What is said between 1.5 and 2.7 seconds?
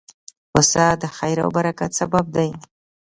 برکت سبب دی.